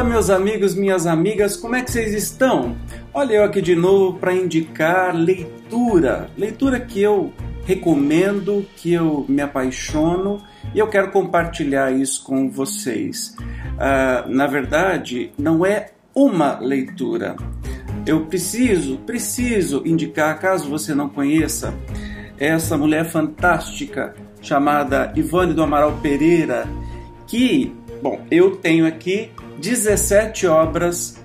[0.00, 2.74] meus amigos, minhas amigas, como é que vocês estão?
[3.12, 7.30] Olha eu aqui de novo para indicar leitura, leitura que eu
[7.66, 10.42] recomendo, que eu me apaixono
[10.74, 13.36] e eu quero compartilhar isso com vocês.
[13.38, 17.36] Uh, na verdade, não é uma leitura.
[18.06, 21.72] Eu preciso, preciso indicar, caso você não conheça,
[22.38, 26.66] essa mulher fantástica chamada Ivone do Amaral Pereira,
[27.26, 27.72] que,
[28.02, 29.30] bom, eu tenho aqui
[29.62, 31.16] 17 obras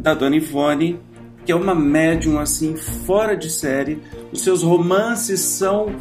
[0.00, 0.98] da Dona Ivone,
[1.44, 4.02] que é uma médium assim fora de série.
[4.32, 5.94] Os seus romances são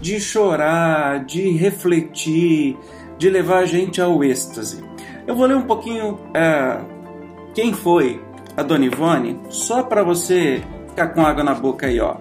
[0.00, 2.74] de chorar, de refletir,
[3.18, 4.82] de levar a gente ao êxtase.
[5.26, 6.78] Eu vou ler um pouquinho é,
[7.54, 8.18] quem foi
[8.56, 12.16] a Dona Ivone, só para você ficar com água na boca aí, ó.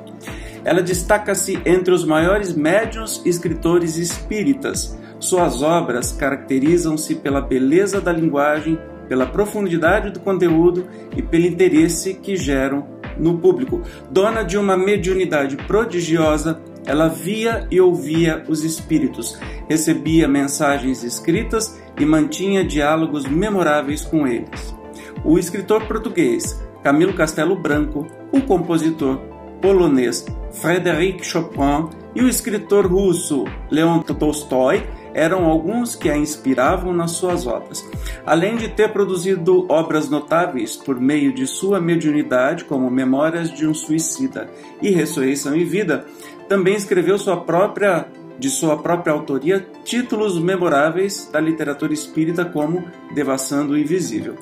[0.65, 4.99] Ela destaca-se entre os maiores médiuns escritores espíritas.
[5.21, 12.35] Suas obras caracterizam-se pela beleza da linguagem pela profundidade do conteúdo e pelo interesse que
[12.35, 13.81] geram no público.
[14.09, 22.05] Dona de uma mediunidade prodigiosa, ela via e ouvia os espíritos, recebia mensagens escritas e
[22.05, 24.75] mantinha diálogos memoráveis com eles.
[25.23, 29.19] O escritor português Camilo Castelo Branco, o compositor
[29.61, 34.83] polonês Frédéric Chopin e o escritor russo Leon Tolstói
[35.15, 37.87] eram alguns que a inspiravam nas suas obras.
[38.25, 43.73] Além de ter produzido obras notáveis por meio de sua mediunidade, como Memórias de um
[43.73, 44.49] Suicida
[44.81, 46.05] e Ressurreição e Vida,
[46.49, 48.05] também escreveu sua própria
[48.37, 54.35] de sua própria autoria títulos memoráveis da literatura espírita como Devassando o Invisível.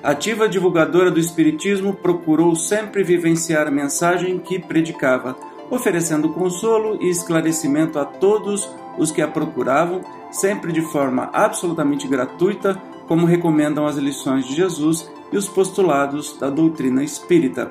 [0.00, 5.36] Ativa divulgadora do Espiritismo, procurou sempre vivenciar a mensagem que predicava,
[5.68, 10.00] oferecendo consolo e esclarecimento a todos os que a procuravam,
[10.30, 16.48] sempre de forma absolutamente gratuita, como recomendam as lições de Jesus e os postulados da
[16.50, 17.70] doutrina espírita.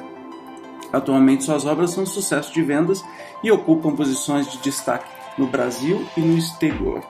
[0.91, 3.03] Atualmente, suas obras são sucesso de vendas
[3.43, 7.01] e ocupam posições de destaque no Brasil e no exterior.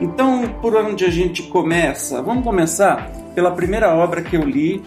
[0.00, 2.20] Então, por onde a gente começa?
[2.20, 4.82] Vamos começar pela primeira obra que eu li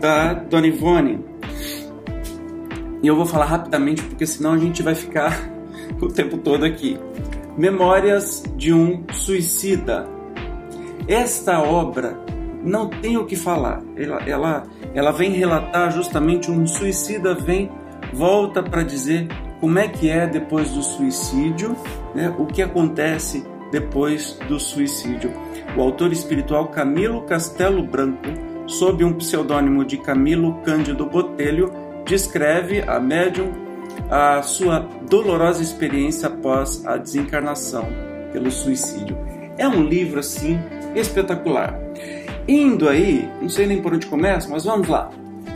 [0.00, 1.22] da Dona Ivone.
[3.02, 5.38] E eu vou falar rapidamente porque senão a gente vai ficar
[6.00, 6.98] o tempo todo aqui.
[7.56, 10.08] Memórias de um Suicida.
[11.08, 12.18] Esta obra
[12.62, 13.82] não tem o que falar.
[13.96, 14.62] Ela, ela,
[14.94, 17.70] ela vem relatar justamente um suicida vem
[18.12, 19.28] volta para dizer
[19.60, 21.76] como é que é depois do suicídio,
[22.14, 22.34] né?
[22.38, 25.32] o que acontece depois do suicídio.
[25.76, 28.28] O autor espiritual Camilo Castelo Branco,
[28.66, 31.72] sob um pseudônimo de Camilo Cândido Botelho,
[32.06, 33.52] descreve a médium
[34.08, 37.86] a sua dolorosa experiência após a desencarnação
[38.32, 39.16] pelo suicídio.
[39.58, 40.58] É um livro assim
[40.94, 41.78] espetacular.
[42.48, 45.10] Indo aí, não sei nem por onde começa, mas vamos lá.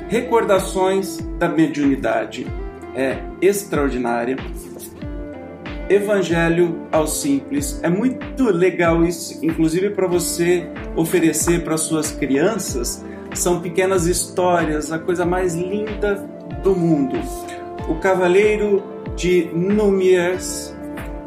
[0.09, 2.47] Recordações da mediunidade
[2.95, 4.37] é extraordinária.
[5.89, 7.81] Evangelho aos simples.
[7.83, 13.05] É muito legal isso, inclusive para você oferecer para suas crianças.
[13.35, 16.25] São pequenas histórias, a coisa mais linda
[16.63, 17.19] do mundo.
[17.87, 18.83] O Cavaleiro
[19.15, 20.75] de Númias,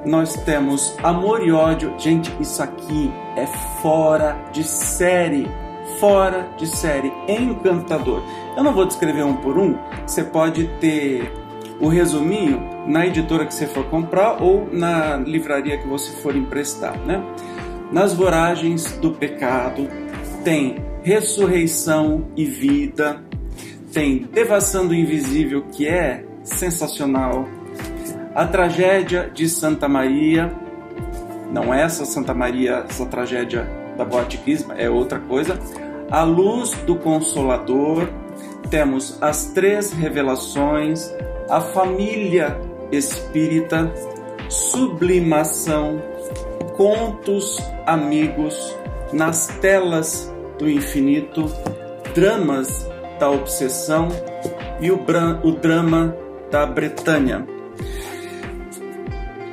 [0.03, 1.93] nós temos Amor e Ódio.
[1.99, 3.45] Gente, isso aqui é
[3.81, 5.47] fora de série.
[5.99, 8.23] Fora de série, encantador.
[8.55, 9.75] Eu não vou descrever um por um,
[10.05, 11.31] você pode ter
[11.79, 16.97] o resuminho na editora que você for comprar ou na livraria que você for emprestar,
[16.99, 17.23] né?
[17.91, 19.87] Nas voragens do pecado
[20.43, 23.23] tem ressurreição e vida,
[23.91, 27.47] tem devassando o invisível que é sensacional.
[28.33, 30.51] A tragédia de Santa Maria,
[31.51, 33.67] não é essa Santa Maria, essa tragédia
[33.97, 35.57] da Boatiquisma, é outra coisa.
[36.09, 38.07] A luz do Consolador,
[38.69, 41.11] temos as três revelações,
[41.49, 42.59] a família
[42.91, 43.91] espírita,
[44.49, 46.01] sublimação,
[46.75, 48.77] contos amigos,
[49.11, 51.45] nas telas do infinito,
[52.13, 52.87] dramas
[53.19, 54.09] da obsessão
[54.79, 54.99] e o,
[55.43, 56.15] o drama
[56.51, 57.45] da Bretanha.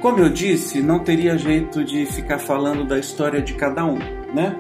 [0.01, 3.99] Como eu disse, não teria jeito de ficar falando da história de cada um,
[4.35, 4.55] né?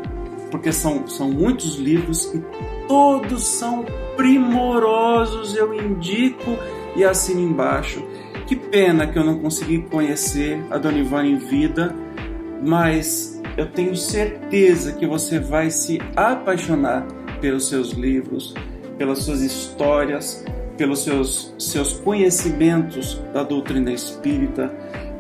[0.51, 2.43] Porque são, são muitos livros e
[2.89, 3.85] todos são
[4.17, 6.57] primorosos, eu indico
[6.97, 8.03] e assino embaixo.
[8.47, 11.95] Que pena que eu não consegui conhecer a Dona Ivana em vida,
[12.63, 17.07] mas eu tenho certeza que você vai se apaixonar
[17.41, 18.55] pelos seus livros,
[18.97, 20.45] pelas suas histórias,
[20.77, 24.73] pelos seus, seus conhecimentos da doutrina espírita,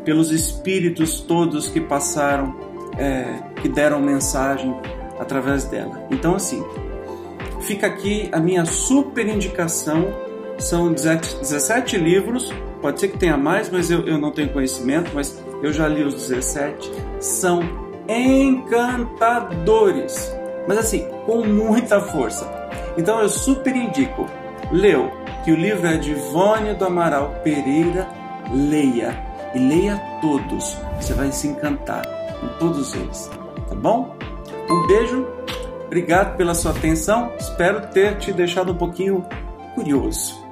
[0.04, 2.54] pelos espíritos todos que passaram,
[2.98, 3.24] é,
[3.60, 4.74] que deram mensagem
[5.18, 6.06] através dela.
[6.10, 6.64] Então, assim,
[7.60, 10.08] fica aqui a minha super indicação.
[10.58, 15.42] São 17 livros, pode ser que tenha mais, mas eu, eu não tenho conhecimento, mas
[15.62, 16.92] eu já li os 17.
[17.18, 17.60] São
[18.08, 20.32] encantadores,
[20.68, 22.48] mas assim, com muita força.
[22.96, 24.26] Então eu super indico.
[24.70, 25.10] Leu,
[25.44, 28.08] que o livro é de Ivone do Amaral Pereira,
[28.50, 29.14] leia
[29.54, 30.76] e leia todos.
[30.96, 32.06] Você vai se encantar
[32.40, 33.30] com todos eles,
[33.68, 34.16] tá bom?
[34.70, 35.26] Um beijo,
[35.84, 37.30] obrigado pela sua atenção.
[37.38, 39.24] Espero ter te deixado um pouquinho
[39.74, 40.42] curioso.